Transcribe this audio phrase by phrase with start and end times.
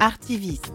[0.00, 0.72] Artiviste,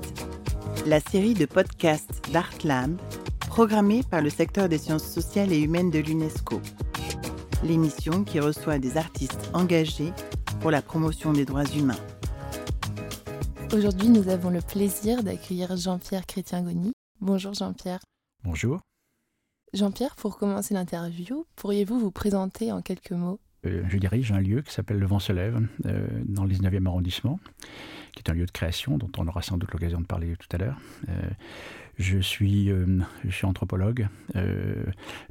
[0.85, 2.99] la série de podcasts d'Artland
[3.47, 6.59] programmée par le secteur des sciences sociales et humaines de l'UNESCO.
[7.63, 10.11] L'émission qui reçoit des artistes engagés
[10.59, 11.99] pour la promotion des droits humains.
[13.73, 16.91] Aujourd'hui, nous avons le plaisir d'accueillir Jean-Pierre Chrétien-Goni.
[17.21, 18.01] Bonjour Jean-Pierre.
[18.43, 18.81] Bonjour.
[19.71, 23.39] Jean-Pierre, pour commencer l'interview, pourriez-vous vous présenter en quelques mots?
[23.63, 27.39] Je dirige un lieu qui s'appelle Le Vent se lève, euh, dans le 19e arrondissement,
[28.13, 30.47] qui est un lieu de création dont on aura sans doute l'occasion de parler tout
[30.55, 30.77] à l'heure.
[31.09, 31.29] Euh,
[31.97, 34.07] je, suis, je suis anthropologue,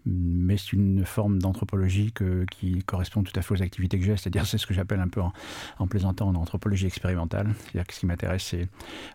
[0.06, 2.12] mais c'est une forme d'anthropologie
[2.52, 5.08] qui correspond tout à fait aux activités que j'ai, c'est-à-dire c'est ce que j'appelle un
[5.08, 7.52] peu en, plaisantant en anthropologie expérimentale.
[7.58, 8.68] C'est-à-dire que ce qui m'intéresse, c'est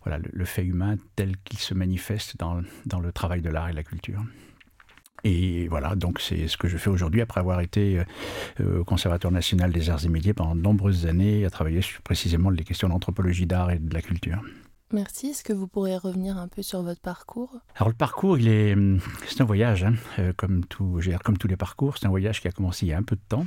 [0.03, 3.71] voilà, le, fait humain tel qu'il se manifeste dans, dans le travail de l'art et
[3.71, 4.21] de la culture.
[5.29, 7.99] Et voilà, donc c'est ce que je fais aujourd'hui après avoir été
[8.61, 12.01] euh, au Conservatoire national des arts et métiers pendant de nombreuses années, à travailler sur
[12.01, 14.41] précisément les questions d'anthropologie d'art et de la culture.
[14.93, 15.27] Merci.
[15.27, 17.59] Est-ce que vous pourrez revenir un peu sur votre parcours?
[17.75, 21.97] Alors le parcours, hum, c'est un voyage, hein, euh, comme tous les parcours.
[21.97, 23.45] C'est un voyage qui a commencé il y a un peu de temps,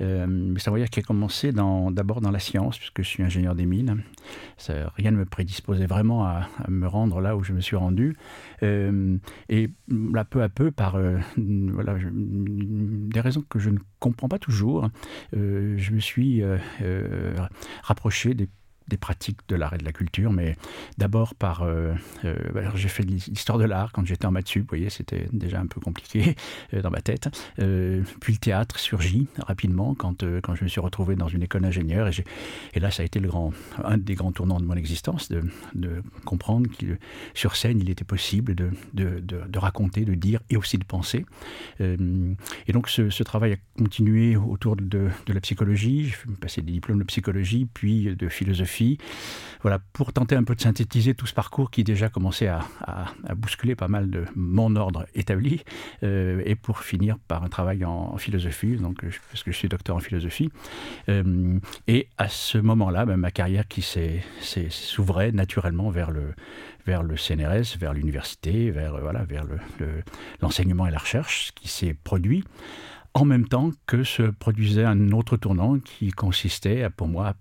[0.00, 3.22] euh, mais c'est un voyage qui a commencé d'abord dans la science, puisque je suis
[3.22, 4.02] ingénieur des mines.
[4.68, 8.16] Rien ne me prédisposait vraiment à, me rendre là où je me suis rendu,
[8.62, 9.18] euh,
[9.50, 10.98] et là peu à peu, par
[11.36, 14.88] des raisons que je ne comprends pas toujours,
[15.32, 16.42] je me suis
[17.82, 18.48] rapproché des
[18.88, 20.56] des pratiques de l'art et de la culture, mais
[20.98, 21.62] d'abord par...
[21.62, 25.28] Euh, euh, alors j'ai fait l'histoire de l'art quand j'étais en maths vous voyez, c'était
[25.32, 26.34] déjà un peu compliqué
[26.74, 27.28] euh, dans ma tête.
[27.56, 32.08] puis le théâtre surgit rapidement quand, quand je me suis retrouvé dans une école d'ingénieur,
[32.08, 32.12] et,
[32.74, 33.52] et, là ça a été le grand,
[33.84, 35.44] un des grands tournants de mon existence, de,
[35.74, 36.98] de comprendre que
[37.34, 41.24] sur scène il était possible de, de, de, raconter, de dire et aussi de penser.
[41.78, 46.72] et donc ce, ce, travail a continué autour de, de la psychologie, j'ai passé des
[46.72, 48.79] diplômes de psychologie, puis de philosophie
[49.62, 52.60] voilà, pour tenter un peu de synthétiser tout ce parcours qui déjà commençait à,
[53.36, 55.62] bousculer pas mal de mon ordre établi,
[56.02, 59.96] euh, et pour finir par un travail en, philosophie, donc, parce que je suis docteur
[59.96, 60.50] en philosophie.
[61.08, 63.82] Euh, et à ce moment-là, ben, ma carrière qui
[64.70, 66.34] s'ouvrait naturellement vers le,
[67.16, 68.94] CNRS, vers l'université, vers,
[70.40, 72.44] l'enseignement et la recherche, qui s'est produit
[73.14, 77.34] en même temps que se produisait un autre tournant qui consistait pour moi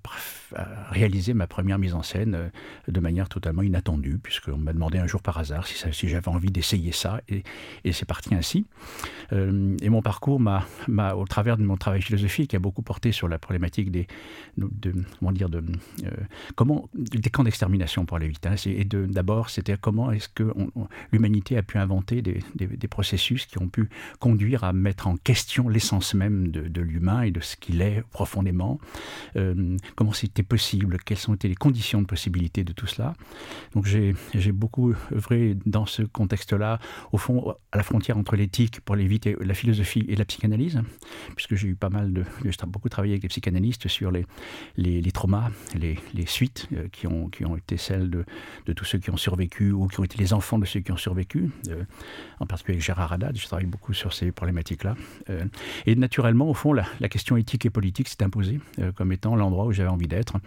[0.55, 2.49] à réaliser ma première mise en scène euh,
[2.87, 6.91] de manière totalement inattendue, puisqu'on m'a demandé un jour par hasard si, j'avais envie d'essayer
[6.91, 7.43] ça, et,
[7.91, 8.65] c'est parti ainsi.
[9.31, 13.37] Euh, et mon parcours au travers de mon travail philosophique, a beaucoup porté sur la
[13.37, 14.07] problématique des,
[14.57, 16.15] de, comment dire, euh,
[16.93, 18.45] des camps d'extermination pour aller vite.
[18.47, 18.55] Hein.
[18.65, 20.51] et d'abord, c'était comment est-ce que
[21.11, 26.13] l'humanité a pu inventer des processus qui ont pu conduire à mettre en question l'essence
[26.13, 28.79] même de, l'humain et de ce qu'il est profondément.
[29.35, 30.97] Euh, comment c'était possible?
[31.05, 33.15] Quelles ont été les conditions de possibilité de tout cela?
[33.73, 36.79] Donc j'ai beaucoup œuvré dans ce contexte-là,
[37.11, 40.81] au fond, à la frontière entre l'éthique, pour l'éviter, la philosophie et la psychanalyse,
[41.35, 42.23] puisque j'ai eu pas mal de...
[42.43, 44.25] J'ai beaucoup travaillé avec les psychanalystes sur les,
[44.77, 48.25] les, traumas, les, les suites euh, qui, ont, qui ont été celles de,
[48.65, 50.91] de, tous ceux qui ont survécu ou qui ont été les enfants de ceux qui
[50.91, 51.83] ont survécu, euh,
[52.39, 54.95] en particulier avec Gérard Haddad, je travaille beaucoup sur ces problématiques-là.
[55.85, 59.65] Et naturellement, au fond, la, question éthique et politique s'est imposée euh, comme étant l'endroit
[59.65, 60.37] où j'avais envie d'être.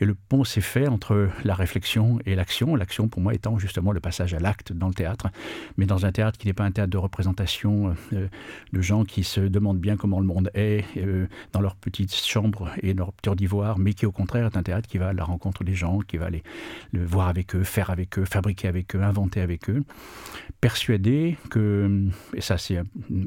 [0.00, 2.76] Et le pont s'est fait entre la réflexion et l'action.
[2.76, 5.28] L'action, pour moi, étant justement le passage à l'acte dans le théâtre,
[5.76, 8.28] mais dans un théâtre qui n'est pas un théâtre de représentation euh,
[8.72, 12.70] de gens qui se demandent bien comment le monde est euh, dans leur petite chambre
[12.82, 15.24] et leur tour d'ivoire, mais qui au contraire est un théâtre qui va à la
[15.24, 16.42] rencontre des gens, qui va aller
[16.92, 19.82] le voir avec eux, faire avec eux, fabriquer avec eux, inventer avec eux,
[20.60, 22.80] persuadé que, et ça c'est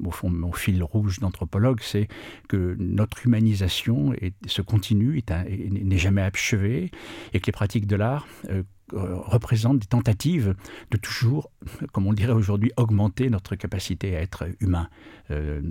[0.03, 2.07] au fond mon fil rouge d'anthropologue, c'est
[2.47, 4.13] que notre humanisation
[4.47, 5.23] se continue,
[5.69, 6.91] n'est jamais achevée,
[7.33, 10.53] et que les pratiques de l'art euh, euh, représentent des tentatives
[10.91, 11.49] de toujours,
[11.91, 14.89] comme on dirait aujourd'hui, augmenter notre capacité à être humain
[15.31, 15.61] euh,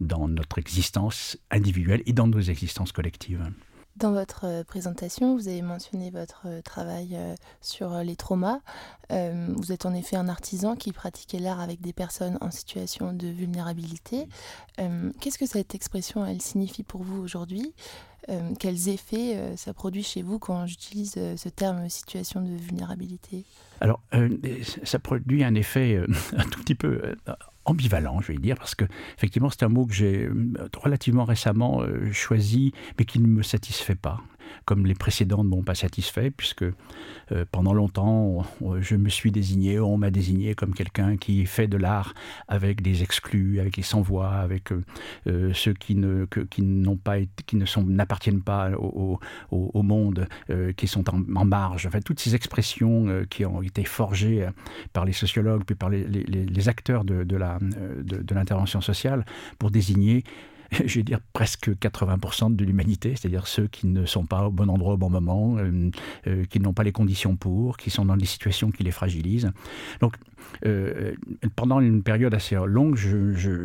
[0.00, 3.48] dans notre existence individuelle et dans nos existences collectives.
[3.96, 8.60] Dans votre euh, présentation, vous avez mentionné votre euh, travail euh, sur les traumas.
[9.08, 13.28] Vous êtes en effet un artisan qui pratiquait l'art avec des personnes en situation de
[13.28, 14.26] vulnérabilité.
[15.20, 17.72] Qu'est-ce que cette expression, elle signifie pour vous aujourd'hui?
[18.58, 23.44] Quels effets ça produit chez vous quand j'utilise ce terme situation de vulnérabilité?
[23.80, 24.02] Alors,
[24.82, 26.02] ça produit un effet
[26.36, 27.14] un tout petit peu
[27.66, 28.84] ambivalent, je vais dire, parce que
[29.16, 30.34] effectivement c'est un mot que j'ai euh,
[30.76, 34.22] relativement récemment euh, choisi, mais qui ne me satisfait pas.
[34.64, 36.64] Comme les précédentes m'ont pas satisfait, puisque
[37.50, 38.44] pendant longtemps,
[38.80, 42.14] je me suis désigné, on m'a désigné comme quelqu'un qui fait de l'art
[42.48, 44.70] avec des exclus, avec les sans-voix, avec
[45.26, 47.16] ceux qui ne, qui n'ont pas
[47.46, 49.18] qui ne sont, n'appartiennent pas au,
[49.50, 50.28] au, monde,
[50.76, 51.86] qui sont en, marge.
[51.86, 54.46] Enfin, toutes ces expressions qui ont été forgées
[54.92, 59.24] par les sociologues, puis par les, les, acteurs de, de, la, de l'intervention sociale,
[59.58, 60.24] pour désigner
[60.86, 64.68] je vais dire presque 80% de l'humanité, c'est-à-dire ceux qui ne sont pas au bon
[64.68, 65.90] endroit au bon moment, euh,
[66.26, 69.50] euh, qui n'ont pas les conditions pour, qui sont dans des situations qui les fragilisent.
[70.00, 70.14] Donc,
[70.64, 71.14] euh,
[71.56, 72.98] pendant une période assez longue,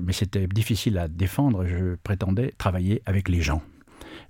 [0.04, 3.62] mais c'était difficile à défendre, je prétendais travailler avec les gens.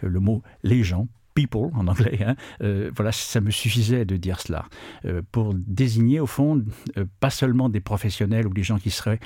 [0.02, 2.20] Le mot les gens people en anglais.
[2.26, 4.66] Hein, euh, voilà, ça me suffisait de dire cela
[5.06, 6.64] euh, pour désigner au fond
[6.98, 9.20] euh, pas seulement des professionnels ou des gens qui seraient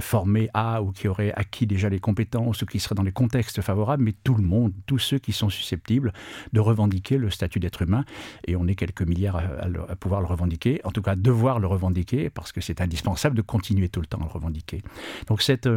[0.00, 3.60] formés à ou qui auraient acquis déjà les compétences ou qui seraient dans les contextes
[3.60, 6.12] favorables, mais tout le monde, tous ceux qui sont susceptibles
[6.52, 8.04] de revendiquer le statut d'être humain.
[8.46, 12.30] Et on est quelques milliards à, pouvoir le revendiquer, en tout cas devoir le revendiquer
[12.30, 14.82] parce que c'est indispensable de continuer tout le temps à le revendiquer.
[15.26, 15.68] Donc cette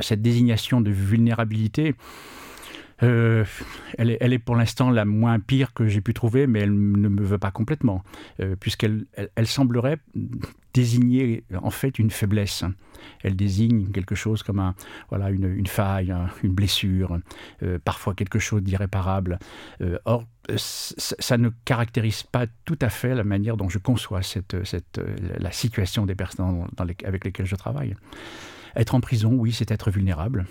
[0.00, 1.94] cette désignation de vulnérabilité,
[3.02, 3.44] euh,
[3.98, 7.22] elle, est, pour l'instant la moins pire que j'ai pu trouver, mais elle ne me
[7.22, 8.02] veut pas complètement,
[8.40, 9.06] euh, puisqu'elle
[9.36, 9.98] elle, semblerait
[10.72, 12.64] désigner en fait une faiblesse.
[13.22, 14.74] Elle désigne quelque chose comme un,
[15.08, 17.18] voilà, une, faille, une blessure,
[17.62, 19.38] euh, parfois quelque chose d'irréparable.
[20.04, 20.24] or,
[20.56, 24.20] ça ne caractérise pas tout à fait la manière dont je conçois
[25.38, 27.96] la situation des personnes avec lesquelles je travaille.
[28.76, 30.46] Être en prison, oui, c'est être vulnérable,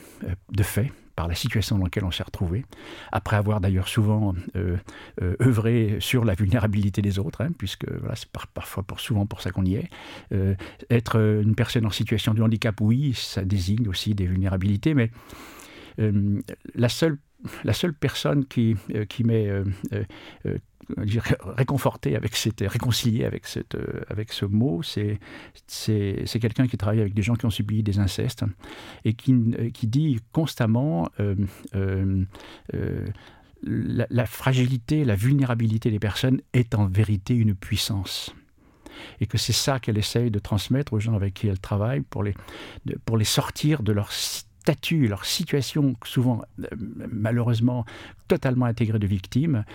[0.52, 2.66] de fait par la situation dans laquelle on s'est retrouvé,
[3.12, 4.78] après avoir d'ailleurs souvent euh,
[5.22, 9.42] euh, œuvré sur la vulnérabilité des autres, hein, puisque voilà, c'est parfois pour, souvent pour
[9.42, 9.90] ça qu'on y est.
[10.32, 10.56] Euh,
[10.90, 15.12] être une personne en situation de handicap, oui, ça désigne aussi des vulnérabilités, mais
[16.76, 17.20] la seule
[17.64, 18.76] la seule personne qui,
[19.10, 19.50] qui m'est
[21.58, 23.78] réconforté avec cette, réconcilié avec, cette,
[24.10, 25.20] avec ce mot, c'est,
[25.68, 28.44] c'est, quelqu'un qui travaille avec des gens qui ont subi des incestes
[29.06, 29.36] et qui,
[29.74, 31.36] qui dit constamment euh,
[31.76, 32.26] euh,
[32.74, 33.06] euh,
[33.64, 38.36] la, fragilité, la vulnérabilité des personnes est en vérité une puissance
[39.20, 42.24] et que c'est ça qu'elle essaye de transmettre aux gens avec qui elle travaille pour
[42.24, 42.36] les,
[43.06, 44.12] pour les sortir de leur
[44.64, 46.42] statut, leur situation, souvent
[47.12, 47.86] malheureusement
[48.28, 49.66] totalement intégrée de victimes,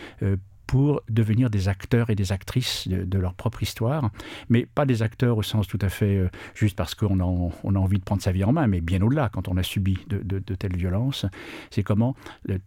[0.69, 4.11] pour devenir des acteurs et des actrices de, leur propre histoire,
[4.50, 7.75] mais pas des acteurs au sens tout à fait euh, juste parce qu'on a, on
[7.75, 9.96] a envie de prendre sa vie en main, mais bien au-delà, quand on a subi
[10.08, 11.25] de, telles violences,
[11.70, 12.14] c'est comment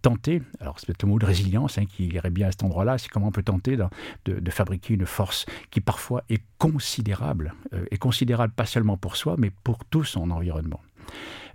[0.01, 3.07] tenter, alors c'est le mot de résilience hein, qui irait bien à cet endroit-là, c'est
[3.07, 8.51] comment on peut tenter de, fabriquer une force qui parfois est considérable, euh, et considérable
[8.53, 10.81] pas seulement pour soi, mais pour tout son environnement.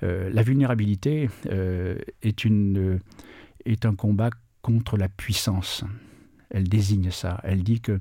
[0.02, 1.28] Euh, la vulnérabilité
[2.22, 3.00] est, une,
[3.64, 4.30] est un combat
[4.62, 5.84] contre la puissance
[6.50, 7.40] elle désigne ça.
[7.42, 8.00] Elle dit que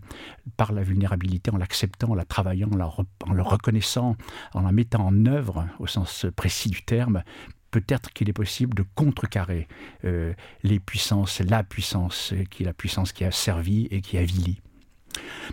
[0.58, 2.92] par la vulnérabilité, en l'acceptant, en la travaillant, en la,
[3.34, 4.16] le reconnaissant,
[4.54, 7.24] en la mettant en œuvre, au sens précis du terme,
[7.72, 9.68] peut-être qu'il est possible de contrecarrer
[10.06, 14.62] euh, les puissances, la puissance qui est la puissance qui a servi et qui avilit.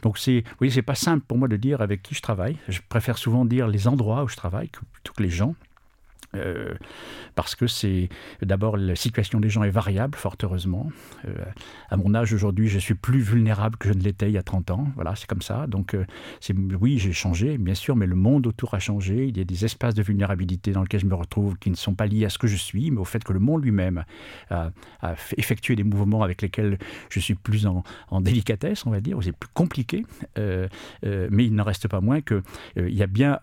[0.02, 2.56] Donc c'est, oui, c'est pas simple pour moi de dire avec qui je travaille.
[2.68, 5.54] Je préfère souvent dire les endroits où je travaille plutôt que les gens.
[6.34, 6.74] Euh,
[7.34, 8.08] parce que c'est
[8.40, 10.90] d'abord la situation des gens est variable, fort heureusement.
[11.26, 11.34] Euh,
[11.90, 14.42] à mon âge aujourd'hui, je suis plus vulnérable que je ne l'étais il y a
[14.42, 14.86] 30 ans.
[14.94, 15.66] Voilà, c'est comme ça.
[15.66, 16.04] Donc, euh,
[16.80, 19.26] oui, j'ai changé, bien sûr, mais le monde autour a changé.
[19.26, 21.94] Il y a des espaces de vulnérabilité dans lesquels je me retrouve qui ne sont
[21.94, 24.04] pas liés à ce que je suis, mais au fait que le monde lui-même
[24.50, 24.70] a,
[25.36, 26.78] effectué des mouvements avec lesquels
[27.10, 27.82] je suis plus en,
[28.20, 30.04] délicatesse, on va dire, c'est plus compliqué.
[30.36, 32.42] mais il n'en reste pas moins qu'il
[32.76, 33.38] il y a bien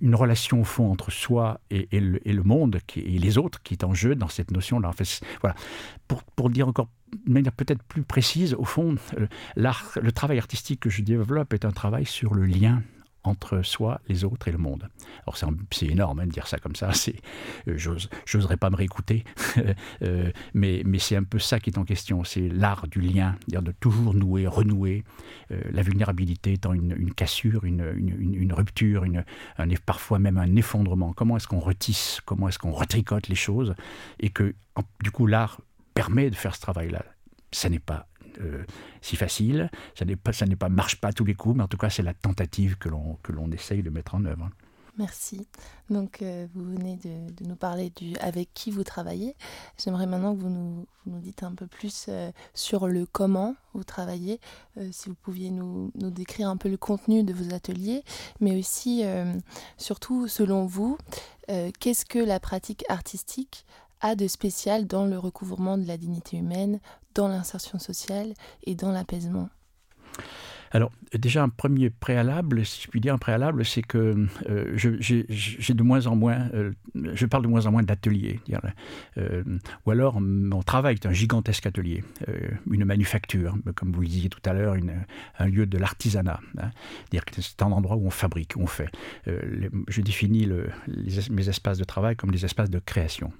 [0.00, 3.74] une relation au fond entre soi et, le, et le monde et les autres qui
[3.74, 4.92] est en jeu dans cette notion-là.
[4.92, 5.54] Fait, voilà.
[6.08, 6.88] Pour, pour dire encore
[7.26, 11.52] de manière peut-être plus précise, au fond, euh, l'art, le travail artistique que je développe
[11.52, 12.82] est un travail sur le lien
[13.24, 14.88] entre soi, les autres et le monde.
[15.26, 15.36] Alors
[15.70, 17.16] c'est énorme hein, de dire ça comme ça, c'est,
[17.68, 17.78] euh,
[18.26, 19.24] j'oserais pas me réécouter,
[20.02, 23.62] euh, mais, c'est un peu ça qui est en question, c'est l'art du lien, dire
[23.62, 25.04] de toujours nouer, renouer,
[25.50, 29.04] euh, la vulnérabilité étant une, cassure, une, rupture,
[29.58, 31.12] un, parfois même un effondrement.
[31.12, 33.74] Comment est-ce qu'on retisse, comment est-ce qu'on retricote les choses,
[34.20, 34.54] et que
[35.02, 35.60] du coup l'art
[35.94, 37.04] permet de faire ce travail-là?
[37.50, 38.06] Ça n'est pas
[38.40, 38.64] euh,
[39.00, 39.70] si facile.
[39.94, 41.90] Ça n'est pas, ça n'est pas marche pas tous les coups, mais en tout cas
[41.90, 44.48] c'est la tentative que l'on que l'on essaye de mettre en œuvre.
[44.98, 45.46] Merci.
[45.88, 49.34] Donc, euh, vous venez de, nous parler du avec qui vous travaillez.
[49.82, 53.56] J'aimerais maintenant que vous nous, vous nous dites un peu plus euh, sur le comment
[53.72, 54.38] vous travaillez.
[54.90, 58.04] si vous pouviez nous, nous, décrire un peu le contenu de vos ateliers,
[58.40, 59.02] mais aussi,
[59.78, 60.98] surtout, selon vous,
[61.48, 63.64] qu'est-ce que la pratique artistique
[64.02, 66.80] a de spécial dans le recouvrement de la dignité humaine,
[67.14, 69.48] dans l'insertion sociale et dans l'apaisement
[70.72, 75.74] alors, déjà, un premier préalable, si je puis dire un préalable, c'est que euh, j'ai
[75.74, 78.40] de moins en moins, euh, je parle de moins en moins d'ateliers.
[79.18, 79.44] Euh,
[79.84, 82.02] ou alors, mon travail est un gigantesque atelier,
[82.70, 84.74] une manufacture, comme vous le disiez tout à l'heure,
[85.38, 86.40] un lieu de l'artisanat.
[86.58, 86.70] Hein.
[87.38, 88.90] C'est un endroit où on fabrique, où on fait.
[89.26, 90.48] je définis
[91.30, 93.32] mes espaces de travail comme des espaces de création.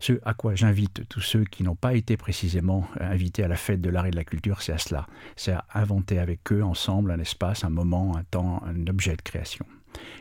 [0.00, 3.80] Ce à quoi j'invite tous ceux qui n'ont pas été précisément invités à la fête
[3.80, 5.06] de l'art et de la culture, c'est à cela.
[5.36, 9.22] C'est à inventer avec eux ensemble un espace, un moment, un temps, un objet de
[9.22, 9.66] création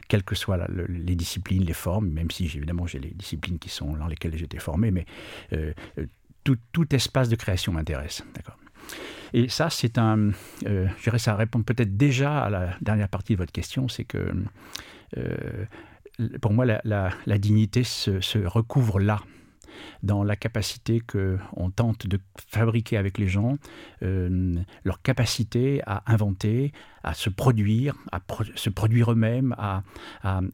[0.08, 3.94] quelles que soient les disciplines, les formes, même si évidemment j'ai les disciplines qui sont
[3.94, 5.06] dans lesquelles j'étais formé, mais
[5.54, 5.74] euh,
[6.44, 8.24] tout, espace de création m'intéresse.
[8.34, 8.58] D'accord.
[9.34, 10.32] Et ça, c'est un.
[10.66, 14.06] Euh, je dirais, ça répond peut-être déjà à la dernière partie de votre question, c'est
[14.06, 14.34] que
[15.18, 15.66] euh,
[16.42, 19.20] pour moi, la, dignité se, recouvre là,
[20.02, 23.58] dans la capacité qu'on tente de fabriquer avec les gens,
[24.02, 26.72] euh, leur capacité à inventer,
[27.04, 28.20] à se produire, à
[28.56, 29.84] se produire eux-mêmes, à,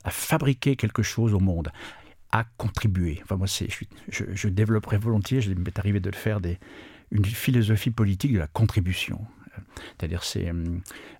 [0.09, 1.71] fabriquer quelque chose au monde,
[2.31, 3.21] à contribuer.
[3.23, 6.39] Enfin, moi, je, je, développerai volontiers, je m'est arrivé de le faire,
[7.11, 9.25] une philosophie politique de la contribution.
[9.97, 10.51] C'est-à-dire, c'est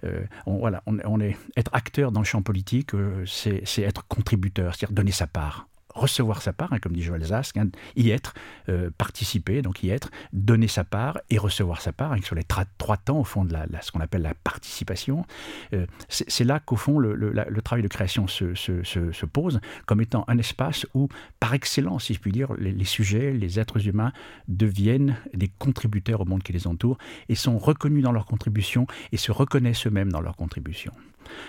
[0.03, 4.95] euh, voilà, on, est être acteur dans le champ politique, euh, c'est être contributeur, c'est-à-dire
[4.95, 8.33] donner sa part recevoir sa part, hein, comme dit Joël Zask, hein, y être,
[8.69, 12.43] euh, participer, donc y être, donner sa part et recevoir sa part, hein, sur les
[12.43, 15.25] trois temps au fond de la, ce qu'on appelle la participation.
[15.73, 20.25] Euh, c'est là qu'au fond le, travail de création se, se, se, pose comme étant
[20.27, 21.07] un espace où,
[21.39, 24.11] par excellence, si je puis dire, les, sujets, les êtres humains
[24.47, 26.97] deviennent des contributeurs au monde qui les entoure
[27.29, 30.91] et sont reconnus dans leur contribution et se reconnaissent eux-mêmes dans leur contribution.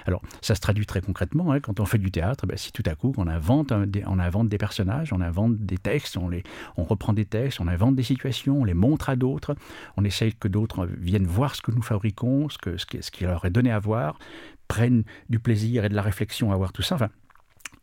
[0.07, 1.53] Alors, ça se traduit très concrètement.
[1.53, 4.19] Hein, quand on fait du théâtre, ben, si tout à coup on invente, des, on
[4.19, 6.43] invente des personnages, on invente des textes, on, les,
[6.77, 9.55] on reprend des textes, on invente des situations, on les montre à d'autres,
[9.97, 13.45] on essaye que d'autres viennent voir ce que nous fabriquons, ce, que, ce, qui, leur
[13.45, 14.19] est donné à voir,
[14.67, 16.97] prennent du plaisir et de la réflexion à voir tout ça.
[16.97, 17.11] Enfin,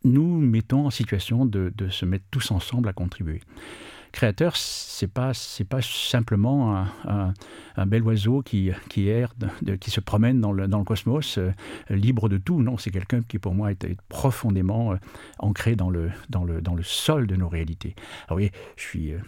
[0.04, 3.40] nous mettons en situation de se mettre tous ensemble à contribuer
[4.12, 9.34] créateur, c'est pas c'est pas simplement un, bel oiseau qui qui erre,
[9.80, 11.52] qui se promène dans le, dans le cosmos euh,
[11.90, 12.62] libre de tout.
[12.62, 14.98] Non, c'est quelqu'un qui pour moi est, profondément euh,
[15.40, 17.96] ancré dans le dans le dans le sol de nos réalités.
[18.28, 19.20] Alors oui, je suis euh,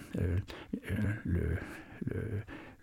[1.23, 1.57] le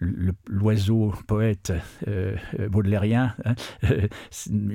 [0.00, 1.72] l'oiseau poète
[2.08, 3.54] euh, euh, baudelairien, hein,
[3.84, 4.06] euh,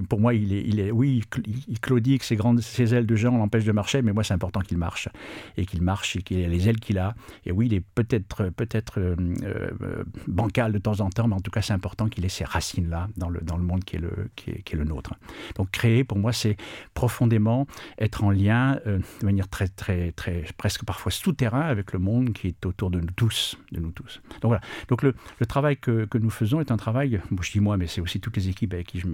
[0.08, 1.24] pour moi, il est, oui,
[1.67, 4.34] il claudie que ses, grandes, ses ailes de géant l'empêchent de marcher, mais moi, c'est
[4.34, 5.10] important qu'il marche,
[5.58, 7.15] et qu'il marche, et qu'il ait les ailes qu'il a.
[7.46, 9.15] Et oui, il est peut-être peut-être
[10.27, 13.08] bancal de temps en temps, mais en tout cas, c'est important qu'il ait ses racines-là
[13.17, 15.13] dans le, dans le monde qui est le, qui est, qui est le nôtre.
[15.55, 16.58] Donc, créer, pour moi, c'est
[16.94, 17.65] profondément
[17.98, 22.48] être en lien, de manière très, très, très, presque parfois souterrain avec le monde qui
[22.48, 23.58] est autour de nous tous.
[23.72, 24.22] De nous tous.
[24.41, 24.62] Donc, voilà.
[24.88, 28.01] Donc, le, le travail que, nous faisons est un travail, je dis moi, mais c'est
[28.01, 29.07] aussi toutes les équipes avec qui je,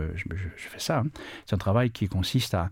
[0.55, 1.07] fais ça, hein.
[1.45, 2.69] c'est un travail qui consiste à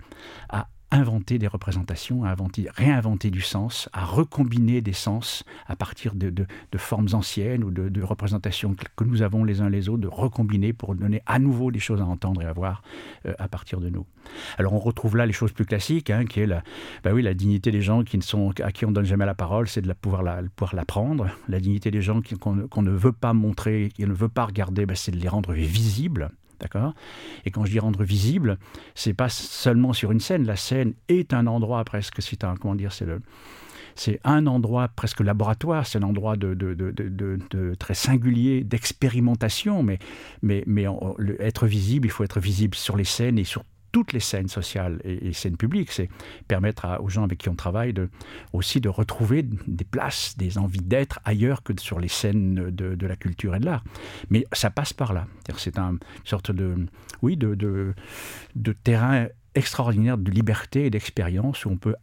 [0.91, 6.34] inventer des représentations, à inventer, réinventer du sens, à recombiner des sens à partir de,
[6.77, 10.96] formes anciennes ou de, représentations que nous avons les uns les autres, de recombiner pour
[10.96, 12.81] donner à nouveau des choses à entendre et à voir
[13.25, 14.05] euh, à partir de nous.
[14.58, 16.63] Alors on retrouve là les choses plus classiques, hein, qui est la,
[17.03, 19.25] bah oui, la dignité des gens qui ne sont, à qui on ne donne jamais
[19.25, 21.29] la parole, c'est de la pouvoir, la, pouvoir l'apprendre.
[21.48, 24.96] La dignité des gens qu'on ne veut pas montrer, qu'on ne veut pas regarder, bah,
[24.96, 26.31] c'est de les rendre visibles.
[26.60, 26.94] D'accord.
[27.46, 28.58] Et quand je dis rendre visible,
[28.96, 30.46] c'est pas seulement sur une scène.
[30.46, 33.22] La scène est un endroit presque, c'est un, comment dire, c'est le,
[33.96, 39.84] c'est un endroit presque laboratoire, c'est un endroit de, de, de, de très singulier d'expérimentation,
[39.84, 40.00] mais,
[40.42, 40.86] mais, mais
[41.39, 45.00] être visible, il faut être visible sur les scènes et sur toutes les scènes sociales
[45.03, 45.91] et, scènes publiques.
[45.91, 46.10] C'est
[46.48, 47.93] permettre aux gens avec qui on travaille
[48.53, 53.15] aussi de retrouver des places, des envies d'être ailleurs que sur les scènes de, la
[53.15, 53.84] culture et de l'art.
[54.29, 55.27] Mais ça passe par là.
[55.58, 56.75] C'est une sorte de,
[57.22, 61.96] oui, de, de terrain extraordinaire de liberté et d'expérience où on peut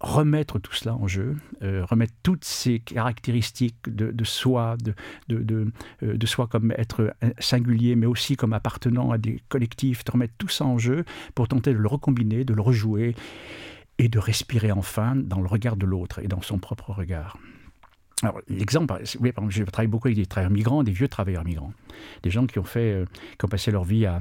[0.00, 4.94] remettre tout cela en jeu, euh, remettre toutes ces caractéristiques de, soi, de,
[5.28, 5.72] de,
[6.02, 10.34] euh, de, soi comme être singulier, mais aussi comme appartenant à des collectifs, de remettre
[10.38, 13.14] tout ça en jeu pour tenter de le recombiner, de le rejouer
[13.98, 17.38] et de respirer enfin dans le regard de l'autre et dans son propre regard.
[18.24, 21.72] Alors, l'exemple, oui, je travaille beaucoup avec des travailleurs migrants, des vieux travailleurs migrants,
[22.22, 23.04] des gens qui ont fait, euh,
[23.38, 24.20] qui ont passé leur vie à,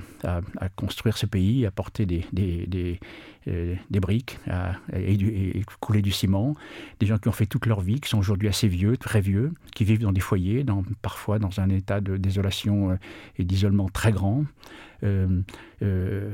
[0.75, 2.99] construire ce pays, à porter des, des, des,
[3.47, 6.55] euh, briques, à, et, couler du ciment,
[6.99, 9.53] des gens qui ont fait toute leur vie, qui sont aujourd'hui assez vieux, très vieux,
[9.73, 12.95] qui vivent dans des foyers, dans, parfois dans un état de désolation euh,
[13.37, 14.43] et d'isolement très grand,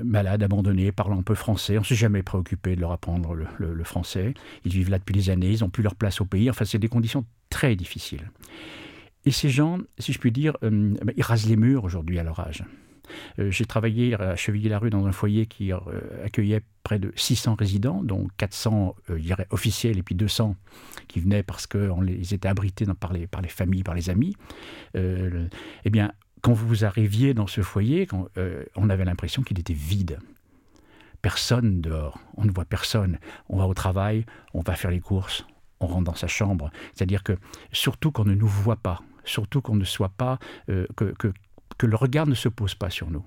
[0.03, 1.77] malades, abandonnés, parlant peu français.
[1.77, 4.35] On ne s'est jamais préoccupé de leur apprendre le, le, français.
[4.63, 6.51] Ils vivent là depuis des années, ils n'ont plus leur place au pays.
[6.51, 8.31] Enfin, c'est des conditions très difficile.
[9.25, 12.39] Et ces gens, si je puis dire, euh, ils rasent les murs aujourd'hui à leur
[12.39, 12.63] âge.
[13.39, 15.79] Euh, j'ai travaillé à Chevillers-la-Rue dans un foyer qui euh,
[16.23, 20.55] accueillait près de 600 résidents, dont 400 je dirais, officiels et puis 200
[21.07, 24.35] qui venaient parce qu'ils étaient abrités par, les, par les familles, par les amis.
[24.95, 28.07] eh bien, quand vous arriviez dans ce foyer,
[28.75, 30.19] on avait l'impression qu'il était vide
[31.21, 33.19] personne dehors, on ne voit personne.
[33.49, 35.45] On va au travail, on va faire les courses,
[35.79, 36.71] on rentre dans sa chambre.
[36.93, 37.37] C'est-à-dire que
[37.71, 41.95] surtout qu'on ne nous voit pas, surtout qu'on ne soit pas, euh, que, que, le
[41.95, 43.25] regard ne se pose pas sur nous.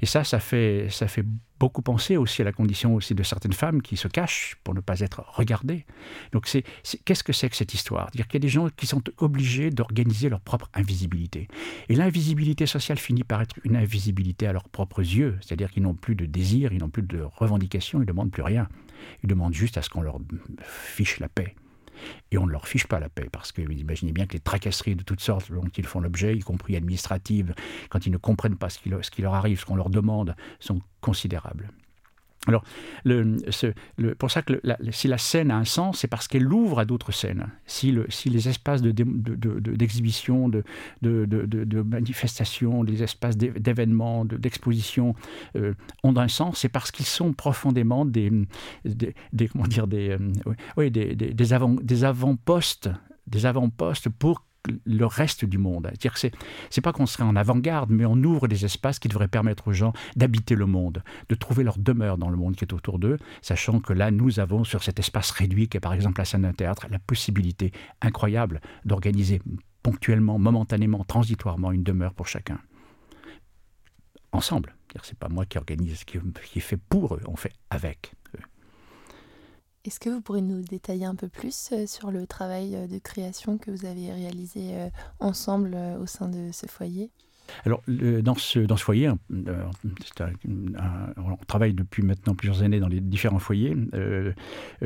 [0.00, 1.24] Et ça, ça fait, ça fait
[1.58, 4.80] beaucoup penser aussi à la condition aussi de certaines femmes qui se cachent pour ne
[4.80, 5.86] pas être regardées.
[6.32, 6.50] Donc,
[7.04, 8.10] qu'est-ce que c'est que cette histoire?
[8.10, 11.46] Dire qu'il y a des gens qui sont obligés d'organiser leur propre invisibilité.
[11.88, 15.38] Et l'invisibilité sociale finit par être une invisibilité à leurs propres yeux.
[15.40, 18.42] C'est-à-dire qu'ils n'ont plus de désir, ils n'ont plus de revendications, ils ne demandent plus
[18.42, 18.68] rien.
[19.22, 20.18] Ils demandent juste à ce qu'on leur
[20.62, 21.54] fiche la paix.
[22.30, 24.40] Et on ne leur fiche pas la paix, parce que vous imaginez bien que les
[24.40, 27.54] tracasseries de toutes sortes dont ils font l'objet, y compris administratives,
[27.90, 31.70] quand ils ne comprennent pas ce qui, leur arrive, ce qu'on leur demande, sont considérables.
[32.48, 32.64] Alors,
[34.18, 37.12] pour ça que si la scène a un sens, c'est parce qu'elle ouvre à d'autres
[37.12, 37.46] scènes.
[37.66, 40.64] Si, les espaces d'exhibition, de,
[41.02, 45.14] de, manifestation, les espaces d'événements, d'exposition
[45.56, 48.32] euh, ont un sens, c'est parce qu'ils sont profondément des,
[49.52, 50.18] comment dire, des, euh,
[50.76, 52.88] oui, des avant-postes
[54.18, 54.44] pour
[54.84, 55.86] le reste du monde.
[55.88, 56.20] C'est-à-dire que
[56.70, 59.72] c'est pas qu'on serait en avant-garde, mais on ouvre des espaces qui devraient permettre aux
[59.72, 63.18] gens d'habiter le monde, de trouver leur demeure dans le monde qui est autour d'eux,
[63.40, 66.42] sachant que là, nous avons sur cet espace réduit, qui est par exemple la scène
[66.42, 69.42] d'un théâtre, la possibilité incroyable d'organiser
[69.82, 72.58] ponctuellement, momentanément, transitoirement une demeure pour chacun.
[74.30, 74.74] Ensemble.
[75.02, 78.12] C'est pas moi qui organise, qui, qui fait pour eux, on fait avec.
[79.84, 82.98] Est-ce que vous pourriez nous détailler un peu plus euh, sur le travail euh, de
[82.98, 87.10] création que vous avez réalisé euh, ensemble au sein de ce foyer?
[87.64, 93.40] Alors, dans, ce, dans ce foyer, on travaille depuis maintenant plusieurs années dans les différents
[93.40, 93.76] foyers.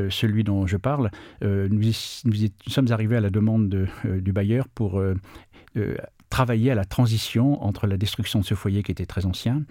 [0.08, 1.10] celui dont je parle,
[1.42, 1.92] nous,
[2.66, 5.00] sommes arrivés à la demande du bailleur pour
[6.30, 9.62] travailler à la transition entre la destruction de ce foyer qui était très ancien,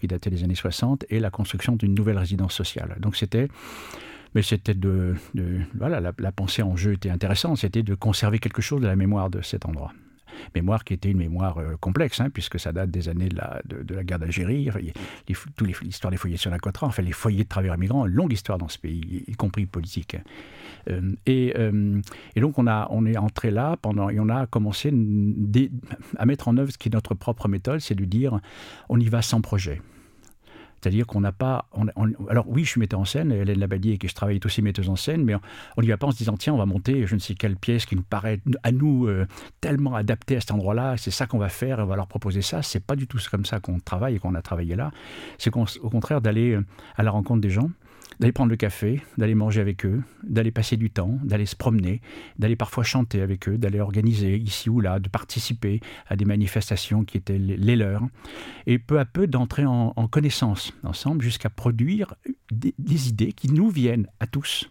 [0.00, 2.96] qui datait des années 60, et la construction d'une nouvelle résidence sociale.
[3.00, 3.48] Donc, c'était
[4.34, 5.16] mais c'était de,
[5.74, 9.30] voilà, la, pensée en jeu était intéressante, c'était de conserver quelque chose de la mémoire
[9.30, 9.92] de cet endroit.
[10.54, 13.60] Mémoire qui était une mémoire euh, complexe, hein, puisque ça date des années de la,
[13.64, 14.70] de, la guerre d'Algérie,
[15.82, 18.68] l'histoire des foyers sur la Côte enfin les foyers de travailleurs migrants, longue histoire dans
[18.68, 20.16] ce pays, y compris politique.
[20.88, 22.00] Euh, et, euh,
[22.36, 24.94] et, donc on, a, on est entré là pendant, et on a commencé
[26.16, 28.40] à mettre en œuvre ce qui est notre propre méthode, c'est de dire
[28.88, 29.82] on y va sans projet.
[30.80, 31.66] C'est-à-dire qu'on n'a pas.
[32.28, 34.96] alors oui, je suis metteur en scène, Hélène Labadie, et je travaille aussi metteuse en
[34.96, 35.34] scène, mais
[35.76, 37.56] on n'y va pas en se disant tiens, on va monter je ne sais quelle
[37.56, 39.26] pièce qui nous paraît à nous euh,
[39.60, 42.62] tellement adaptée à cet endroit-là, c'est ça qu'on va faire, on va leur proposer ça.
[42.62, 44.90] C'est pas du tout comme ça qu'on travaille et qu'on a travaillé là.
[45.38, 46.64] C'est au contraire d'aller euh,
[46.96, 47.70] à la rencontre des gens
[48.18, 52.00] d'aller prendre le café, d'aller manger avec eux, d'aller passer du temps, d'aller se promener,
[52.38, 57.04] d'aller parfois chanter avec eux, d'aller organiser ici ou là, de participer à des manifestations
[57.04, 58.02] qui étaient les leurs,
[58.66, 62.14] et peu à peu d'entrer en, connaissance ensemble jusqu'à produire
[62.50, 64.68] des idées qui nous viennent à tous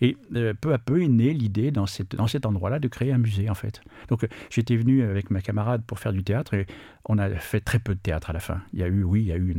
[0.00, 3.50] et euh, peu à peu est née l'idée dans, cet endroit-là de créer un musée
[3.50, 3.80] en fait.
[4.08, 6.66] Donc euh, j'étais venu avec ma camarade pour faire du théâtre et
[7.06, 8.60] on a fait très peu de théâtre à la fin.
[8.72, 9.54] Il y a eu, oui, il y a eu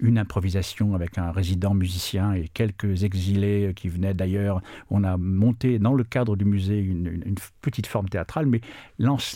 [0.00, 4.62] une, improvisation avec un résident musicien et quelques exilés qui venaient d'ailleurs.
[4.90, 8.60] On a monté dans le cadre du musée une, une petite forme théâtrale, mais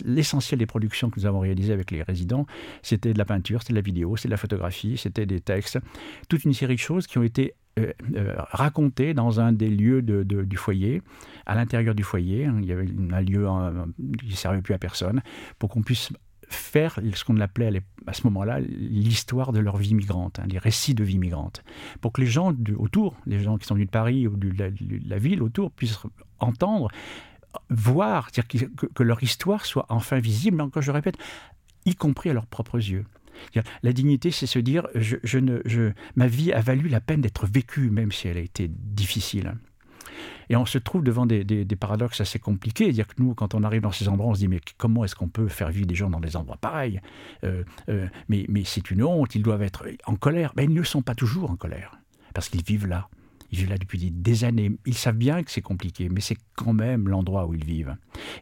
[0.05, 2.47] l'essentiel des productions que nous avons réalisées avec les résidents,
[2.83, 5.79] c'était de la peinture, c'était de la vidéo, c'était de la photographie, c'était des textes,
[6.29, 10.03] toute une série de choses qui ont été euh, euh, raconté dans un des lieux
[10.03, 11.03] du foyer,
[11.47, 12.45] à l'intérieur du foyer.
[12.45, 13.49] Hein, il y avait un lieu
[14.19, 15.23] qui ne servait plus à personne,
[15.59, 16.13] pour qu'on puisse
[16.53, 20.95] faire ce qu'on appelait à ce moment-là l'histoire de leur vie migrante, hein, les récits
[20.95, 21.65] de vie migrante,
[22.01, 24.53] pour que les gens autour, les gens qui sont venus de Paris ou de
[25.09, 25.99] la, ville autour, puissent
[26.39, 26.89] entendre,
[27.71, 31.17] voir, dire que, leur histoire soit enfin visible, encore je répète,
[31.85, 33.05] y compris à leurs propres yeux.
[33.83, 34.87] La dignité, c'est se dire,
[36.17, 39.55] ma vie a valu la peine d'être vécue, même si elle a été difficile.
[40.51, 42.85] Et on se trouve devant des, paradoxes assez compliqués.
[42.85, 45.15] C'est-à-dire que nous, quand on arrive dans ces endroits, on se dit mais comment est-ce
[45.15, 47.01] qu'on peut faire vivre des gens dans des endroits pareils?
[47.45, 50.53] Euh, euh, Mais, mais c'est une honte, ils doivent être en colère.
[50.57, 51.99] Mais ils ne sont pas toujours en colère,
[52.35, 53.09] parce qu'ils vivent là.
[53.53, 54.73] Ils vivent là depuis des années.
[54.87, 57.95] Ils savent bien que c'est compliqué, mais c'est quand même l'endroit où ils vivent.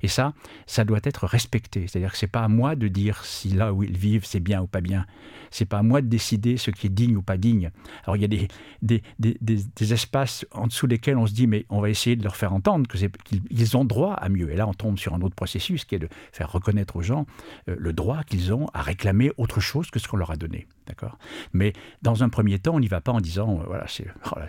[0.03, 0.35] Et ça,
[0.67, 1.87] ça doit être respecté.
[1.87, 4.63] C'est-à-dire que c'est pas à moi de dire si là où ils vivent c'est bien
[4.63, 5.07] ou pas bien.
[5.51, 7.71] C'est pas à moi de décider ce qui est digne ou pas digne.
[8.05, 8.47] Alors il y a des,
[8.83, 12.23] des, des, des, espaces en dessous desquels on se dit mais on va essayer de
[12.23, 14.51] leur faire entendre qu'ils ont droit à mieux.
[14.53, 17.27] Et là on tombe sur un autre processus qui est de faire reconnaître aux gens
[17.69, 20.69] euh, le droit qu'ils ont à réclamer autre chose que ce qu'on leur a donné.
[21.53, 24.47] Mais dans un premier temps, on n'y va pas en disant, euh, voilà, c'est voilà,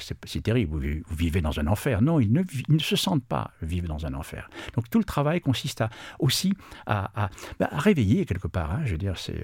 [0.67, 0.79] vous,
[1.11, 2.01] vivez dans un enfer.
[2.01, 4.49] Non, ils ne, se sentent pas vivre dans un enfer.
[4.75, 5.83] Donc tout le travail consiste
[6.19, 6.53] aussi
[6.85, 9.43] à, à, bah, réveiller quelque part, hein, je veux dire, c'est,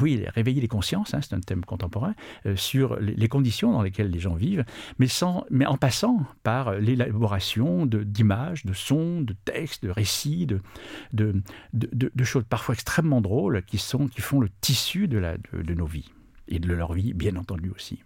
[0.00, 2.14] oui, réveiller les consciences, hein, c'est un thème contemporain,
[2.46, 4.64] euh, sur les, conditions dans lesquelles les gens vivent,
[4.98, 5.08] mais,
[5.66, 10.46] en passant par l'élaboration d'images, de, sons, de textes, de récits,
[11.12, 16.10] de, choses parfois extrêmement drôles qui, font le tissu de nos vies
[16.48, 18.02] et de leur vie, bien entendu aussi.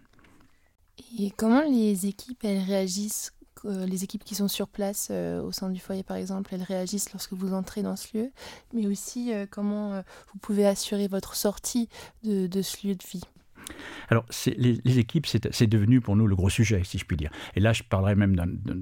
[1.19, 3.33] Et comment les équipes, elles réagissent
[3.65, 6.63] euh, les équipes qui sont sur place euh, au sein du foyer, par exemple, elles
[6.63, 8.31] réagissent lorsque vous entrez dans ce lieu,
[8.73, 10.01] mais aussi euh, comment
[10.33, 11.89] vous pouvez assurer votre sortie
[12.23, 13.23] de ce lieu de vie?
[14.09, 17.29] Alors, les, les, équipes, c'est devenu pour nous le gros sujet, si je puis dire.
[17.55, 18.35] Et là, je parlerai même,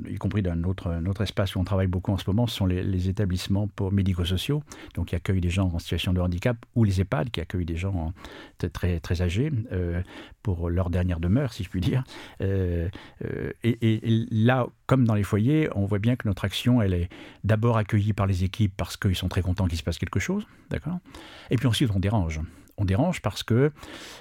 [0.10, 2.66] y compris d'un autre, autre, espace où on travaille beaucoup en ce moment, ce sont
[2.66, 4.64] les, établissements pour médico-sociaux,
[5.06, 8.14] qui accueillent des gens en situation de handicap, ou les EHPAD, qui accueillent des gens
[8.74, 10.02] très, très âgés euh,
[10.44, 12.04] pour leur dernière demeure, si je puis dire.
[12.42, 12.90] Euh,
[13.24, 14.00] euh, et,
[14.32, 17.10] là, comme dans les foyers, on voit bien que notre action, elle est
[17.44, 20.46] d'abord accueillie par les équipes parce qu'ils sont très contents qu'il se passe quelque chose,
[20.70, 21.00] d'accord?
[21.50, 22.40] Et puis ensuite, on dérange
[22.78, 23.72] on dérange parce que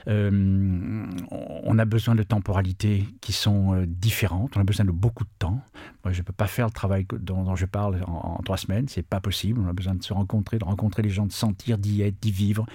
[0.08, 4.56] euh, on a besoin de temporalités qui sont euh, différentes.
[4.56, 5.60] On a besoin de beaucoup de temps.
[6.04, 8.86] Moi, je ne peux pas faire le travail dont, je parle en, trois semaines.
[8.88, 9.60] C'est pas possible.
[9.60, 12.30] On a besoin de se rencontrer, de rencontrer les gens, de sentir, d'y être, d'y
[12.30, 12.66] vivre,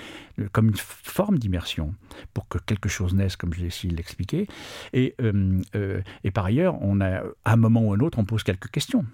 [0.52, 1.94] comme une forme d'immersion
[2.34, 4.48] pour que quelque chose naisse, comme j'ai essayé de l'expliquer.
[4.94, 8.26] Et, euh, et par ailleurs, on a, à un moment ou à un autre, on
[8.26, 9.06] pose quelques questions.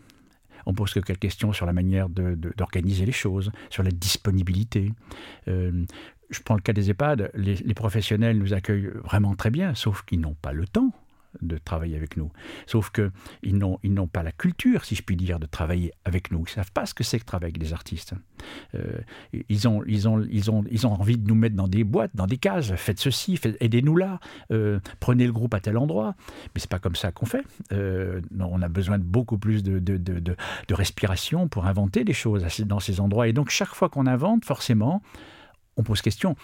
[0.65, 4.91] On pose quelques questions sur la manière d'organiser les choses, sur la disponibilité
[6.29, 10.19] je prends le cas des EHPAD, les, professionnels nous accueillent vraiment très bien, sauf qu'ils
[10.19, 10.91] n'ont pas le temps
[11.41, 12.31] de travailler avec nous.
[12.65, 16.31] Sauf qu'ils n'ont, ils n'ont pas la culture, si je puis dire, de travailler avec
[16.31, 16.39] nous.
[16.39, 18.13] Ils ne savent pas ce que c'est que travailler avec des artistes.
[18.73, 18.99] Euh,
[19.49, 22.11] ils, ont, ils, ont, ils, ont, ils ont envie de nous mettre dans des boîtes,
[22.15, 22.73] dans des cases.
[22.75, 24.19] Faites ceci, aidez-nous là,
[24.51, 26.15] euh, prenez le groupe à tel endroit.
[26.53, 27.43] Mais c'est pas comme ça qu'on fait.
[27.73, 32.13] Euh, on a besoin de beaucoup plus de, de, de, de respiration pour inventer des
[32.13, 33.27] choses dans ces endroits.
[33.27, 35.01] Et donc chaque fois qu'on invente, forcément,
[35.77, 36.35] on pose question.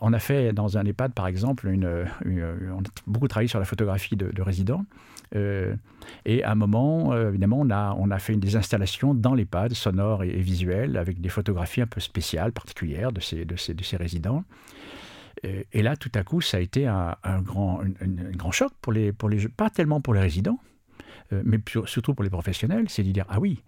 [0.00, 3.64] On a fait dans un EHPAD, par exemple, une, on a beaucoup travaillé sur la
[3.64, 4.84] photographie de, résidents.
[5.34, 5.74] Euh,
[6.24, 9.72] et à un moment, euh, évidemment, on a, on a fait des installations dans l'EHPAD,
[9.74, 13.82] sonores et, visuelles, avec des photographies un peu spéciales, particulières de ces, de ces, de
[13.82, 14.44] ces résidents.
[15.44, 17.82] Et, là, tout à coup, ça a été un, grand,
[18.52, 20.60] choc pour les, pour les, pas tellement pour les résidents,
[21.32, 23.62] euh, mais surtout pour les professionnels, c'est de dire ah oui,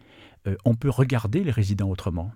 [0.67, 2.31] on peut regarder les résidents autrement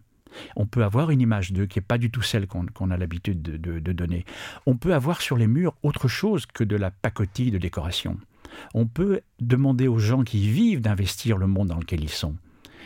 [0.56, 3.42] on peut avoir une image d'eux qui n'est pas du tout celle qu'on a l'habitude
[3.42, 4.24] de, donner.
[4.66, 8.18] On peut avoir sur les murs autre chose que de la pacotille de décoration.
[8.74, 12.34] On peut demander aux gens qui vivent d'investir le monde dans lequel ils sont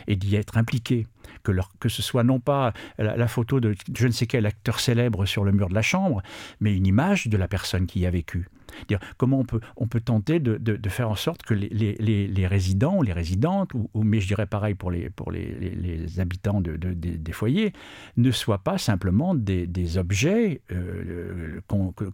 [0.07, 1.07] et d'y être impliqués.
[1.43, 5.43] Que, ce soit non pas la, photo de je ne sais quel acteur célèbre sur
[5.43, 6.21] le mur de la chambre,
[6.61, 8.47] mais une image de la personne qui y a vécu.
[8.87, 12.27] Dire, comment on peut, on peut tenter de, de, faire en sorte que les, les,
[12.27, 16.75] les, résidents, les résidentes, ou, mais je dirais pareil pour les, pour les, habitants de,
[16.75, 17.73] des foyers,
[18.17, 21.59] ne soient pas simplement des, des objets euh,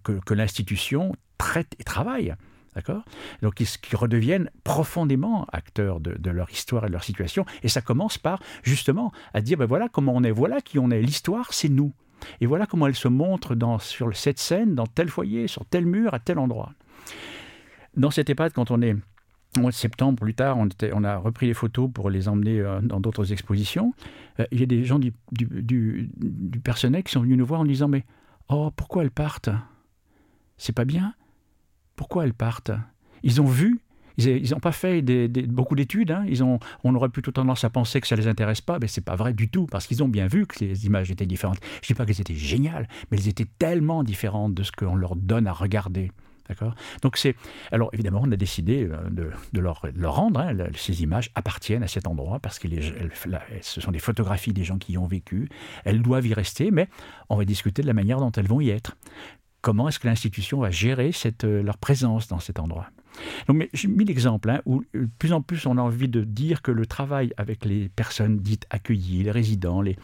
[0.04, 2.36] que, que, l'institution traite et travaille.
[3.42, 7.46] Donc, qui redeviennent profondément acteurs de, leur histoire et de leur situation.
[7.64, 10.92] Et ça commence par, justement, à dire ben voilà comment on est, voilà qui on
[10.92, 11.02] est.
[11.02, 11.94] L'histoire, c'est nous.
[12.42, 15.86] Et voilà comment elle se montre dans, sur cette scène, dans tel foyer, sur tel
[15.86, 16.74] mur, à tel endroit.
[17.96, 18.96] Dans cette EHPAD, quand on est
[19.58, 22.82] au mois de septembre, plus tard, on, a repris les photos pour les emmener euh,
[22.82, 23.94] dans d'autres expositions.
[24.40, 27.62] Euh, il y a des gens du, du, du, personnel qui sont venus nous voir
[27.62, 28.06] en disant Mais
[28.50, 29.50] oh, pourquoi elles partent?
[30.58, 31.14] C'est pas bien?
[31.96, 32.72] Pourquoi elles partent?
[33.24, 33.80] Ils ont vu
[34.20, 35.02] ils n'ont pas fait
[35.48, 36.12] beaucoup d'études.
[36.12, 36.26] Hein.
[36.84, 39.16] On aurait plutôt tendance à penser que ça ne les intéresse pas, mais c'est pas
[39.16, 41.60] vrai du tout, parce qu'ils ont bien vu que les images étaient différentes.
[41.62, 44.96] Je ne dis pas qu'elles étaient géniales, mais elles étaient tellement différentes de ce qu'on
[44.96, 46.12] leur donne à regarder.
[46.48, 46.74] D'accord?
[47.04, 47.36] Donc c'est
[47.72, 52.08] alors évidemment on a décidé euh, de, leur, rendre hein, ces images appartiennent à cet
[52.08, 52.68] endroit parce que
[53.62, 55.48] ce sont des photographies des gens qui y ont vécu.
[55.86, 56.90] Elles doivent y rester, mais
[57.30, 58.98] on va discuter de la manière dont elles vont y être.
[59.62, 61.12] Comment est-ce que l'institution va gérer
[61.44, 62.90] euh, leur présence dans cet endroit?
[63.48, 66.24] Donc, mais j'ai mis l'exemple hein, où de plus en plus on a envie de
[66.24, 69.98] dire que le travail avec les personnes dites accueillies, les résidents, les,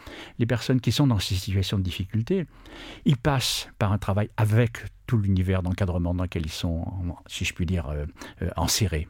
[0.46, 2.46] personnes qui sont dans ces situations de difficulté,
[3.04, 6.84] il passe par un travail avec tout l'univers d'encadrement dans lequel ils sont,
[7.26, 8.06] si je puis dire, euh,
[8.42, 9.08] euh, enserrés.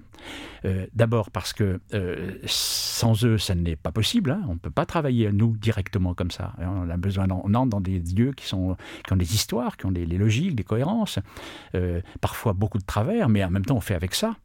[0.65, 1.81] Euh, d'abord parce que
[2.47, 4.31] sans eux, ça n'est pas possible.
[4.31, 4.43] Hein.
[4.49, 6.55] On ne peut pas travailler nous directement comme ça.
[6.59, 8.77] On a besoin, on entre dans des lieux qui, ont
[9.15, 11.19] des histoires, qui ont des, logiques, des cohérences,
[12.21, 14.37] parfois beaucoup de travers, mais en même temps on fait avec ça.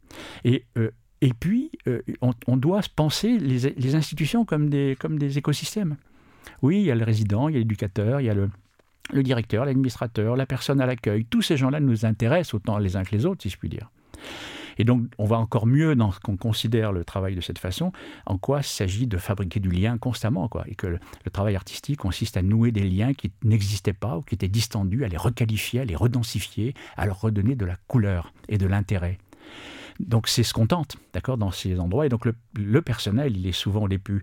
[0.44, 0.64] Et
[1.24, 1.70] et puis,
[2.20, 5.96] on, on, doit penser les, les, institutions comme des, comme des écosystèmes.
[6.62, 8.50] Oui, il y a le résident, il y a l'éducateur, il y a le,
[9.12, 13.04] le directeur, l'administrateur, la personne à l'accueil, tous ces gens-là nous intéressent autant les uns
[13.04, 13.90] que les autres, si je puis dire.
[14.78, 17.92] Et donc, on va encore mieux dans ce qu'on considère le travail de cette façon,
[18.26, 20.64] en quoi il s'agit de fabriquer du lien constamment, quoi.
[20.68, 21.00] Et que le,
[21.32, 25.08] travail artistique consiste à nouer des liens qui n'existaient pas ou qui étaient distendus, à
[25.08, 29.18] les requalifier, à les redensifier, à leur redonner de la couleur et de l'intérêt.
[30.00, 32.06] Donc c'est ce qu'on tente, d'accord, dans ces endroits.
[32.06, 34.22] Et donc le, personnel, il est souvent les plus...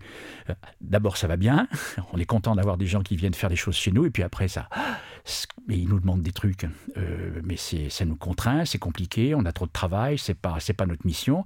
[0.49, 1.67] Euh, d'abord, ça va bien,
[2.13, 4.23] on est content d'avoir des gens qui viennent faire des choses chez nous, et puis
[4.23, 4.69] après, ça...
[5.67, 6.65] Mais ils nous demandent des trucs,
[6.97, 10.85] euh, mais ça nous contraint, c'est compliqué, on a trop de travail, c'est pas, pas
[10.87, 11.45] notre mission.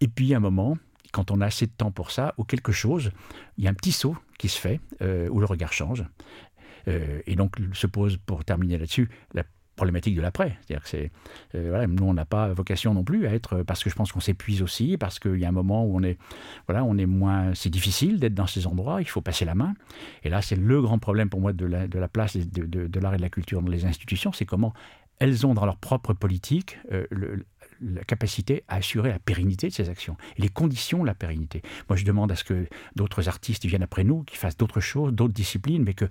[0.00, 0.78] Et puis, à un moment,
[1.12, 3.10] quand on a assez de temps pour ça, ou quelque chose,
[3.58, 6.04] il y a un petit saut qui se fait, euh, où le regard change.
[6.86, 9.42] et donc se pose, pour terminer là-dessus, la
[9.76, 10.56] problématique de l'après.
[10.60, 11.10] C'est-à-dire que c'est,
[11.54, 14.10] euh, voilà, nous, on n'a pas vocation non plus à être, parce que je pense
[14.10, 16.18] qu'on s'épuise aussi, parce qu'il y a un moment où on est,
[16.66, 19.74] voilà, on est moins, c'est difficile d'être dans ces endroits, il faut passer la main.
[20.24, 23.00] Et là, c'est le grand problème pour moi de la, de la place de, de,
[23.00, 24.72] l'art et de la culture dans les institutions, c'est comment
[25.18, 27.06] elles ont dans leur propre politique euh,
[27.80, 31.62] la capacité à assurer la pérennité de ces actions et les conditions de la pérennité.
[31.88, 35.12] Moi, je demande à ce que d'autres artistes viennent après nous, qui fassent d'autres choses,
[35.12, 36.06] d'autres disciplines, mais que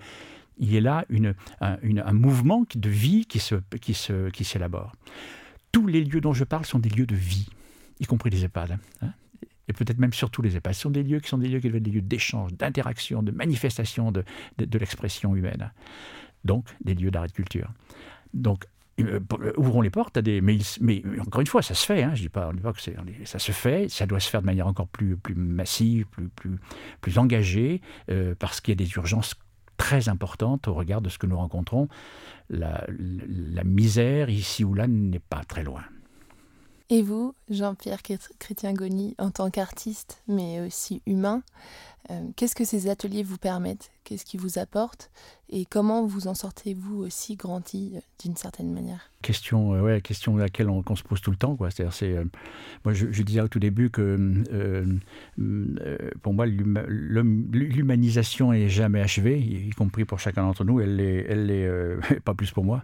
[0.58, 4.94] il y a là une, un, mouvement de vie qui, se, qui, se, qui s'élabore.
[5.72, 7.50] Tous les lieux dont je parle sont des lieux de vie,
[8.00, 8.78] y compris les EHPAD.
[9.02, 9.10] Hein.
[9.68, 10.74] et peut-être même surtout les EHPAD.
[10.74, 13.24] Ce sont des lieux qui sont des lieux qui doivent être des lieux d'échange, d'interaction,
[13.24, 14.24] de manifestation de,
[14.58, 15.72] de, l'expression humaine.
[16.46, 17.72] Donc, des lieux d'art et de culture.
[18.34, 18.66] Donc,
[19.02, 20.40] euh, euh, ouvrons les portes à des.
[20.42, 22.04] Mais, encore une fois, ça se fait.
[22.04, 22.80] Hein, je dis pas, pas que
[23.26, 23.90] ça se fait.
[23.90, 26.58] Ça doit se faire de manière encore plus, plus massive, plus, plus,
[27.02, 29.36] plus engagée, euh, parce qu'il y a des urgences
[29.78, 31.88] très importante au regard de ce que nous rencontrons.
[32.50, 32.86] La,
[33.64, 35.84] misère, ici ou là, n'est pas très loin.
[36.90, 38.02] Et vous, Jean-Pierre
[38.40, 41.42] Chrétien-Goni, en tant qu'artiste, mais aussi humain,
[42.36, 43.92] qu'est-ce que ces ateliers vous permettent?
[44.04, 45.10] Qu'est-ce qu'ils vous apportent?
[45.50, 49.10] Et comment vous en sortez-vous aussi grandi euh, d'une certaine manière?
[49.22, 51.56] Question, euh, ouais, question à laquelle on, se pose tout le temps.
[51.56, 51.72] Quoi.
[51.72, 52.16] C'est, c'est,
[52.84, 54.44] moi, je, disais au tout début que
[56.22, 60.80] pour moi, l'humanisation n'est jamais achevée, y, compris pour chacun d'entre nous.
[60.80, 62.84] Elle n'est elle est, pas plus pour moi.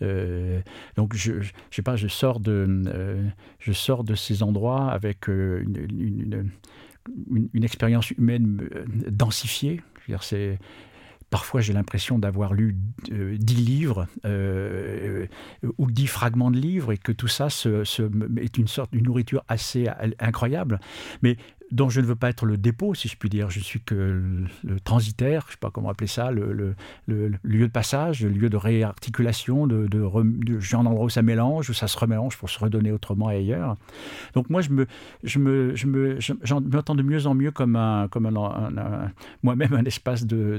[0.00, 3.22] donc, je, je, sais pas, je sors de,
[3.58, 6.50] je sors de ces endroits avec une,
[7.62, 9.82] expérience humaine euh, densifiée.
[11.28, 12.76] Parfois, j'ai l'impression d'avoir lu
[13.10, 15.26] euh, dix livres euh,
[15.76, 19.88] ou dix fragments de livres et que tout ça est une sorte de nourriture assez
[20.20, 20.78] incroyable.
[21.22, 21.36] Mais
[21.72, 23.50] dont je ne veux pas être le dépôt, si je puis dire.
[23.50, 26.74] Je suis que le, transitaire, je ne sais pas comment appeler ça, le,
[27.06, 31.70] lieu de passage, le lieu de réarticulation, de, de, de, un endroit où ça mélange,
[31.70, 33.76] où ça se remélange pour se redonner autrement ailleurs.
[34.34, 34.86] Donc moi, je me,
[35.24, 39.72] je me, je me, j'en m'entends de mieux en mieux comme un, comme un, moi-même
[39.72, 40.58] un espace de,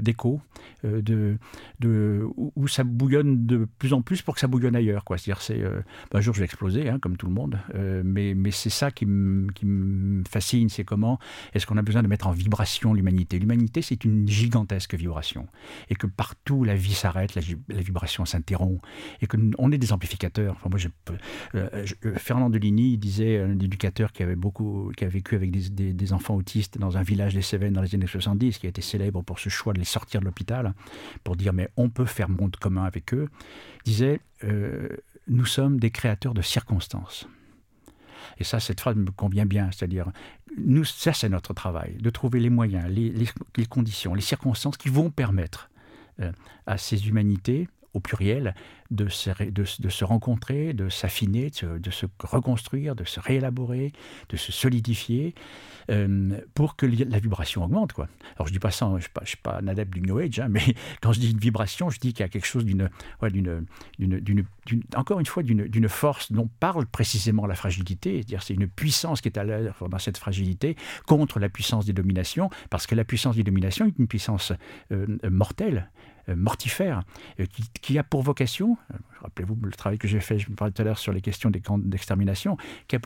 [0.00, 0.40] d'écho,
[0.84, 1.36] euh, de,
[1.80, 5.04] de, où ça bouillonne de plus en plus pour que ça bouillonne ailleurs.
[5.04, 5.18] Quoi.
[5.18, 5.80] C'est-à-dire, c'est, euh,
[6.12, 8.90] un jour je vais exploser, hein, comme tout le monde, euh, mais, mais c'est ça
[8.90, 10.24] qui me, qui me
[10.68, 11.18] c'est comment
[11.52, 13.38] est-ce qu'on a besoin de mettre en vibration l'humanité?
[13.38, 15.46] L'humanité, c'est une gigantesque vibration.
[15.90, 17.42] Et que partout, la vie s'arrête, la,
[17.80, 18.80] vibration s'interrompt.
[19.20, 20.54] Et qu'on est des amplificateurs.
[20.56, 20.88] Enfin, moi, je,
[21.54, 21.68] euh,
[22.04, 26.36] euh, Fernand Deligny disait, un éducateur qui avait, beaucoup, qui a vécu avec des, enfants
[26.36, 29.38] autistes dans un village des Cévennes dans les années 70, qui a été célèbre pour
[29.38, 30.72] ce choix de les sortir de l'hôpital,
[31.22, 33.28] pour dire, mais on peut faire monde commun avec eux,
[33.84, 34.88] disait, euh,
[35.26, 37.28] nous sommes des créateurs de circonstances.
[38.38, 40.10] Et ça, cette phrase me convient bien, c'est-à-dire,
[40.56, 45.10] nous, ça c'est notre travail, de trouver les moyens, les, conditions, les circonstances qui vont
[45.10, 45.70] permettre
[46.20, 46.32] euh,
[46.66, 48.54] à ces humanités, au pluriel,
[48.90, 53.92] de se, de, se rencontrer, de s'affiner, de, se reconstruire, de se réélaborer,
[54.30, 55.34] de se solidifier,
[55.90, 57.92] euh, pour que la vibration augmente.
[57.92, 58.08] Quoi.
[58.36, 60.40] Alors je dis pas ça, je ne suis, suis, pas un adepte du New Age,
[60.40, 60.62] hein, mais
[61.02, 62.88] quand je dis une vibration, je dis qu'il y a quelque chose d'une,
[63.22, 63.66] d'une,
[64.00, 64.44] d'une,
[64.96, 69.28] encore une fois, d'une force dont parle précisément la fragilité, c'est-à-dire c'est une puissance qui
[69.28, 73.36] est à l'œuvre dans cette fragilité contre la puissance des dominations, parce que la puissance
[73.36, 74.52] des dominations est une puissance
[74.92, 75.90] euh, mortelle.
[76.36, 77.02] Mortifère,
[77.80, 78.76] qui, a pour vocation,
[79.20, 81.50] rappelez-vous le travail que j'ai fait, je me parlais tout à l'heure sur les questions
[81.50, 83.00] des camps d'extermination, qui, a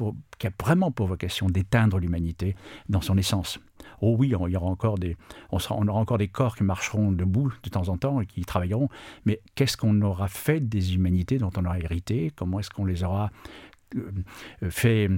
[0.61, 2.57] vraiment pour vocation d'éteindre l'humanité
[2.89, 3.61] dans son essence.
[4.01, 5.17] Oh oui, il y aura encore des,
[5.51, 8.45] on, on, aura encore des corps qui marcheront debout de temps en temps et qui
[8.45, 8.89] travailleront,
[9.25, 12.33] mais qu'est-ce qu'on aura fait des humanités dont on aura hérité?
[12.35, 13.31] Comment est-ce qu'on les aura
[14.71, 15.09] fait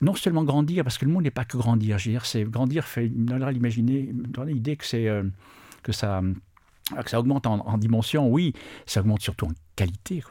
[0.00, 3.08] non seulement grandir, parce que le monde n'est pas que grandir, je c'est grandir fait,
[3.08, 5.22] l'imaginer, dans l'idée que c'est euh,
[5.82, 6.22] que ça
[6.90, 8.52] que ça augmente en, dimension, oui,
[8.86, 10.22] ça augmente surtout en qualité.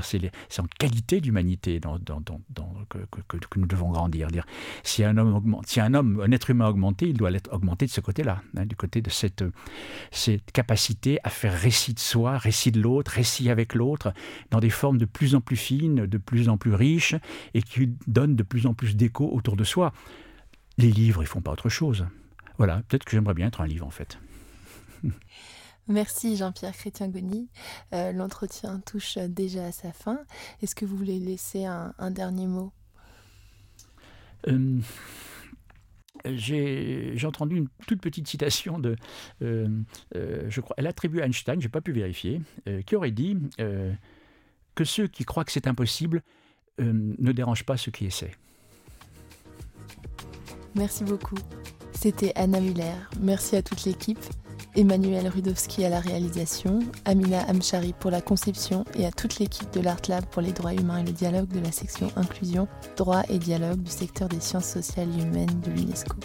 [0.00, 1.98] C'est en qualité d'humanité dans,
[2.88, 4.28] que, nous devons grandir.
[4.28, 4.44] Dire,
[4.82, 7.52] si un homme augmente, si un homme, un être humain a augmenté, il doit être
[7.52, 9.44] augmenté de ce côté-là, hein, du côté de cette,
[10.10, 14.12] cette capacité à faire récit de soi, récit de l'autre, récit avec l'autre,
[14.50, 17.14] dans des formes de plus en plus fines, de plus en plus riches,
[17.54, 19.92] et qui donnent de plus en plus d'écho autour de soi.
[20.76, 22.06] Les livres, ils font pas autre chose.
[22.58, 24.18] Voilà, peut-être que j'aimerais bien être un livre en fait.
[25.88, 27.48] Merci Jean-Pierre Chrétien-Goni.
[27.92, 30.20] Euh, l'entretien touche déjà à sa fin.
[30.62, 32.72] Est-ce que vous voulez laisser un, dernier mot?
[34.48, 34.78] Euh,
[36.24, 38.96] J'ai entendu une toute petite citation de,
[39.42, 39.68] euh,
[40.48, 42.40] je crois, elle attribue à Einstein, je n'ai pas pu vérifier,
[42.86, 46.22] qui aurait dit que ceux qui croient que c'est impossible
[46.78, 48.34] ne dérangent pas ceux qui essaient.
[50.74, 51.38] Merci beaucoup.
[51.92, 52.94] C'était Anna Muller.
[53.20, 54.20] Merci à toute l'équipe.
[54.76, 59.80] Emmanuel Rudowski à la réalisation, Amina Amchari pour la conception et à toute l'équipe de
[59.80, 63.38] l'Art Lab pour les droits humains et le dialogue de la section inclusion, droit et
[63.38, 66.16] dialogue du secteur des sciences sociales et humaines de l'UNESCO.